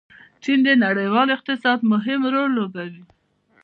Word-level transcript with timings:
چین 0.43 0.59
د 0.67 0.69
نړیوال 0.85 1.27
اقتصاد 1.35 1.79
مهم 1.91 2.21
رول 2.33 2.51
لوبوي. 2.57 3.03